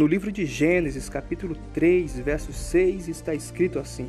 [0.00, 4.08] No livro de Gênesis, capítulo 3, verso 6, está escrito assim: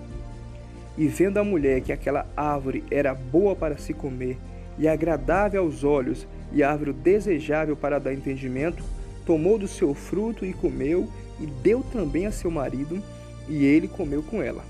[0.98, 4.38] E vendo a mulher que aquela árvore era boa para se comer,
[4.80, 8.82] e agradável aos olhos, e árvore desejável para dar entendimento,
[9.26, 11.10] tomou do seu fruto e comeu,
[11.42, 13.04] e deu também a seu marido,
[13.50, 14.64] e ele comeu com ela.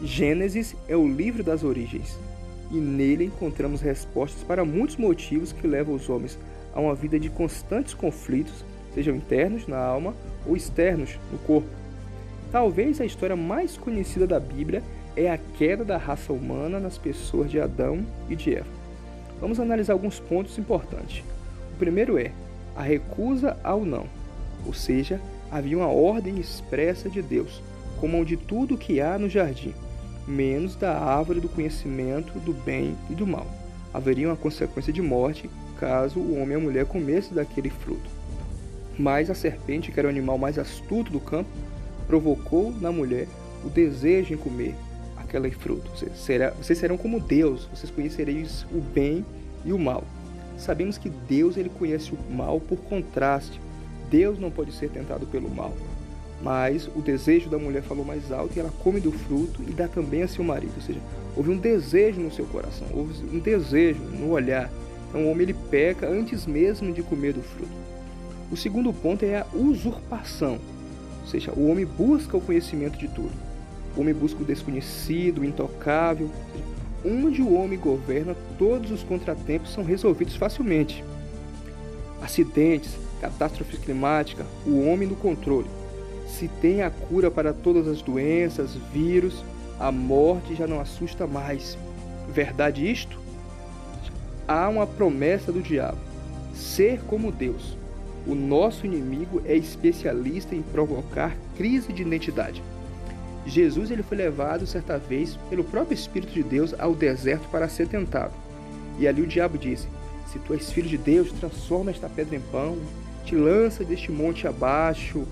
[0.00, 2.18] Gênesis é o livro das origens,
[2.70, 6.38] e nele encontramos respostas para muitos motivos que levam os homens
[6.74, 8.64] a uma vida de constantes conflitos,
[8.94, 10.14] sejam internos na alma
[10.46, 11.68] ou externos no corpo.
[12.50, 14.82] Talvez a história mais conhecida da Bíblia
[15.16, 18.66] é a queda da raça humana nas pessoas de Adão e de Eva.
[19.40, 21.24] Vamos analisar alguns pontos importantes.
[21.74, 22.32] O primeiro é
[22.76, 24.06] a recusa ao não,
[24.66, 27.62] ou seja, havia uma ordem expressa de Deus,
[27.98, 29.74] como de tudo que há no jardim,
[30.26, 33.46] menos da árvore do conhecimento do bem e do mal.
[33.92, 38.19] Haveria uma consequência de morte caso o homem e a mulher comessem daquele fruto.
[39.00, 41.48] Mas a serpente, que era o animal mais astuto do campo,
[42.06, 43.26] provocou na mulher
[43.64, 44.74] o desejo em comer
[45.16, 45.90] aquele fruto.
[45.90, 49.24] Vocês serão como Deus, vocês conhecereis o bem
[49.64, 50.04] e o mal.
[50.58, 53.58] Sabemos que Deus ele conhece o mal por contraste.
[54.10, 55.74] Deus não pode ser tentado pelo mal.
[56.42, 59.88] Mas o desejo da mulher falou mais alto e ela come do fruto e dá
[59.88, 60.74] também a seu marido.
[60.76, 61.00] Ou seja,
[61.34, 64.70] houve um desejo no seu coração, houve um desejo no olhar.
[65.08, 67.89] Então o homem ele peca antes mesmo de comer do fruto.
[68.50, 70.58] O segundo ponto é a usurpação,
[71.22, 73.32] ou seja, o homem busca o conhecimento de tudo.
[73.96, 76.30] O homem busca o desconhecido, o intocável.
[77.04, 81.04] Onde o homem governa, todos os contratempos são resolvidos facilmente.
[82.20, 85.68] Acidentes, catástrofes climáticas, o homem no controle.
[86.26, 89.42] Se tem a cura para todas as doenças, vírus,
[89.78, 91.78] a morte já não assusta mais.
[92.28, 93.20] Verdade isto?
[94.50, 95.98] há uma promessa do diabo:
[96.52, 97.76] ser como Deus.
[98.30, 102.62] O nosso inimigo é especialista em provocar crise de identidade.
[103.44, 107.88] Jesus ele foi levado certa vez pelo próprio Espírito de Deus ao deserto para ser
[107.88, 108.32] tentado.
[109.00, 109.88] E ali o diabo disse:
[110.28, 112.78] Se tu és filho de Deus, transforma esta pedra em pão,
[113.24, 115.26] te lança deste monte abaixo,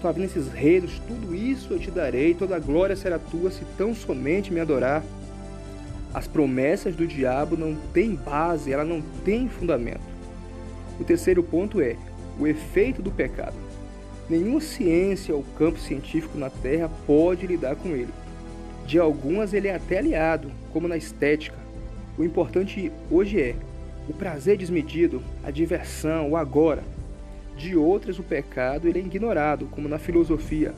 [0.00, 3.64] tu abrindo esses reinos, tudo isso eu te darei, toda a glória será tua se
[3.78, 5.04] tão somente me adorar.
[6.12, 10.10] As promessas do diabo não têm base, ela não tem fundamento.
[10.98, 11.96] O terceiro ponto é
[12.38, 13.56] o efeito do pecado.
[14.28, 18.12] Nenhuma ciência ou campo científico na Terra pode lidar com ele.
[18.86, 21.56] De algumas ele é até aliado, como na estética.
[22.16, 23.54] O importante hoje é
[24.08, 26.82] o prazer desmedido, a diversão, o agora.
[27.56, 30.74] De outras o pecado ele é ignorado, como na filosofia.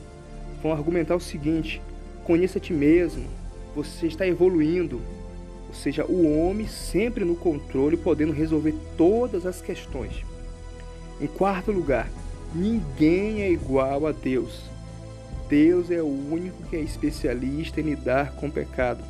[0.61, 1.81] Vão argumentar o seguinte:
[2.23, 3.25] conheça a ti mesmo,
[3.75, 5.01] você está evoluindo,
[5.67, 10.23] ou seja, o homem sempre no controle, podendo resolver todas as questões.
[11.19, 12.09] Em quarto lugar,
[12.53, 14.63] ninguém é igual a Deus.
[15.47, 19.01] Deus é o único que é especialista em lidar com o pecado.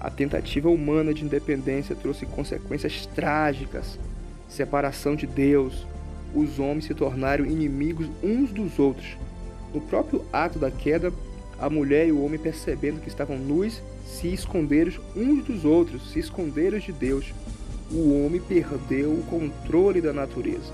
[0.00, 3.98] A tentativa humana de independência trouxe consequências trágicas.
[4.48, 5.86] Separação de Deus,
[6.34, 9.16] os homens se tornaram inimigos uns dos outros.
[9.74, 11.12] No próprio ato da queda,
[11.58, 16.18] a mulher e o homem, percebendo que estavam nus, se esconderam uns dos outros, se
[16.18, 17.32] esconderam de Deus.
[17.90, 20.72] O homem perdeu o controle da natureza.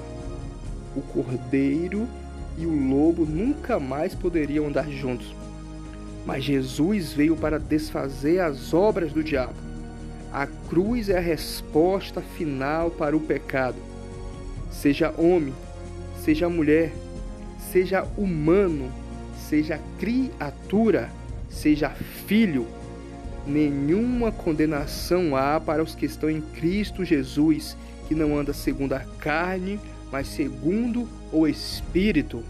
[0.96, 2.08] O cordeiro
[2.56, 5.34] e o lobo nunca mais poderiam andar juntos.
[6.26, 9.54] Mas Jesus veio para desfazer as obras do diabo.
[10.32, 13.78] A cruz é a resposta final para o pecado.
[14.70, 15.54] Seja homem,
[16.22, 16.92] seja mulher,
[17.72, 18.92] seja humano,
[19.48, 21.10] seja criatura,
[21.48, 22.66] seja filho,
[23.46, 29.00] nenhuma condenação há para os que estão em Cristo Jesus, que não anda segundo a
[29.18, 32.42] carne, mas segundo o Espírito.